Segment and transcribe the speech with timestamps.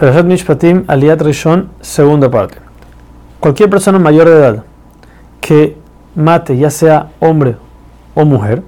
[0.00, 2.56] Perashat Mishpatim, Aliat Rishon, segunda parte.
[3.38, 4.64] Cualquier persona mayor de edad
[5.42, 5.76] que
[6.14, 7.56] mate, ya sea hombre
[8.14, 8.62] o mujer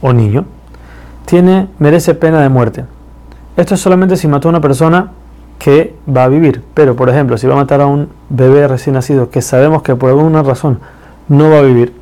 [0.00, 0.44] o niño,
[1.24, 2.84] tiene, merece pena de muerte.
[3.56, 5.10] Esto es solamente si mató a una persona
[5.58, 6.62] que va a vivir.
[6.74, 9.96] Pero, por ejemplo, si va a matar a un bebé recién nacido que sabemos que
[9.96, 10.78] por alguna razón
[11.26, 11.92] no va a vivir,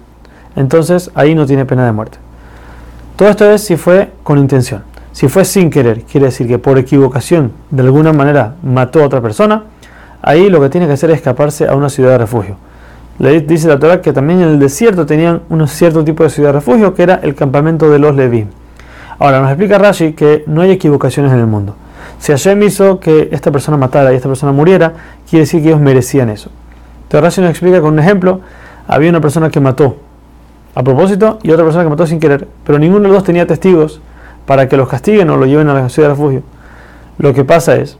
[0.55, 2.19] entonces ahí no tiene pena de muerte.
[3.17, 4.83] Todo esto es si fue con intención.
[5.17, 9.23] Si fue sin querer, quiere decir que por equivocación de alguna manera mató a otra
[9.23, 9.62] persona,
[10.20, 12.56] ahí lo que tiene que hacer es escaparse a una ciudad de refugio.
[13.19, 16.51] Le dice la Torah que también en el desierto tenían un cierto tipo de ciudad
[16.51, 18.47] de refugio que era el campamento de los Leví.
[19.19, 21.77] Ahora nos explica Rashi que no hay equivocaciones en el mundo.
[22.19, 24.92] Si Hashem hizo que esta persona matara y esta persona muriera,
[25.27, 26.51] quiere decir que ellos merecían eso.
[27.05, 28.42] Entonces Rashi nos explica con un ejemplo,
[28.87, 29.97] había una persona que mató
[30.75, 33.47] a propósito y otra persona que mató sin querer, pero ninguno de los dos tenía
[33.47, 34.03] testigos
[34.46, 36.42] para que los castiguen o lo lleven a la ciudad de refugio.
[37.18, 37.98] Lo que pasa es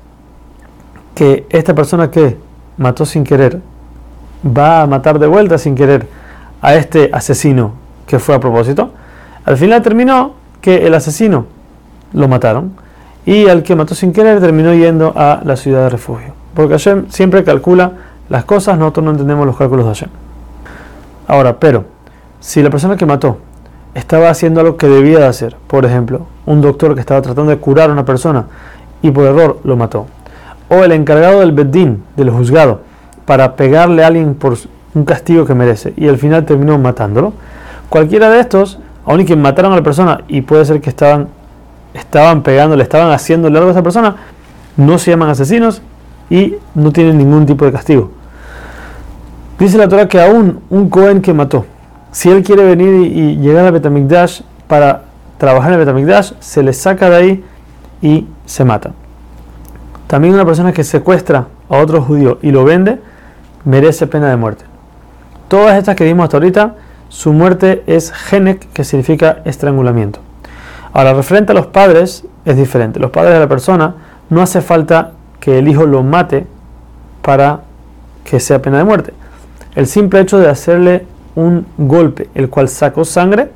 [1.15, 2.37] que esta persona que
[2.77, 3.61] mató sin querer
[4.47, 6.07] va a matar de vuelta sin querer
[6.61, 7.73] a este asesino
[8.07, 8.91] que fue a propósito.
[9.45, 11.47] Al final terminó que el asesino
[12.13, 12.73] lo mataron
[13.25, 16.33] y al que mató sin querer terminó yendo a la ciudad de refugio.
[16.55, 17.93] Porque Hashem siempre calcula
[18.29, 20.09] las cosas, nosotros no entendemos los cálculos de Hashem.
[21.29, 21.85] Ahora, pero,
[22.41, 23.39] si la persona que mató
[23.97, 27.57] estaba haciendo algo que debía de hacer, por ejemplo, un doctor que estaba tratando de
[27.57, 28.45] curar a una persona
[29.01, 30.07] y por error lo mató,
[30.69, 32.83] o el encargado del bedín, del juzgado,
[33.25, 34.59] para pegarle a alguien por
[34.95, 37.33] un castigo que merece y al final terminó matándolo,
[37.89, 41.29] cualquiera de estos, aun y que mataron a la persona y puede ser que estaban,
[41.95, 44.15] estaban pegándole, estaban haciéndole algo a esa persona,
[44.77, 45.81] no se llaman asesinos
[46.29, 48.11] y no tienen ningún tipo de castigo.
[49.59, 51.65] Dice la Torah que aún un Cohen que mató,
[52.17, 55.03] si él quiere venir y, llegar a Betamikdash para
[55.37, 57.45] trabajar en Betamikdash, se le saca de ahí
[58.01, 58.93] y se mata.
[60.07, 62.99] También una persona que secuestra a otro judío y lo vende,
[63.67, 64.65] merece pena de muerte.
[65.49, 66.77] Todas estas que dimos hasta ahorita,
[67.11, 70.21] su muerte es genek, que significa estrangulamiento.
[70.95, 72.99] Ahora, referente a los padres, es diferente.
[72.99, 73.95] Los padres de la persona
[74.31, 76.47] no hace falta que el hijo lo mate
[77.21, 77.61] para
[78.25, 79.13] que sea pena de muerte.
[79.75, 81.05] El simple hecho de hacerle
[81.37, 83.51] un golpe, el cual sacó sangre,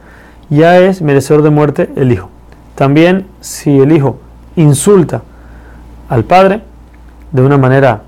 [0.49, 2.31] ya es merecedor de muerte el hijo.
[2.77, 4.19] También si el hijo
[4.55, 5.23] insulta
[6.09, 6.63] al padre
[7.33, 8.03] de una manera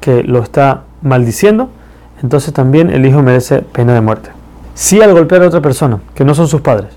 [0.00, 1.70] que lo está maldiciendo,
[2.22, 4.30] entonces también el hijo merece pena de muerte.
[4.74, 6.90] Si al golpear a otra persona, que no son sus padres,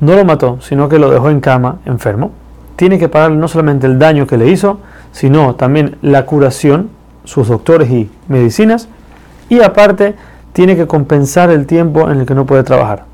[0.00, 2.32] no lo mató, sino que lo dejó en cama enfermo,
[2.76, 4.80] tiene que pagar no solamente el daño que le hizo,
[5.12, 6.90] sino también la curación,
[7.24, 8.88] sus doctores y medicinas,
[9.48, 10.14] y aparte
[10.56, 13.04] tiene que compensar el tiempo en el que no puede trabajar.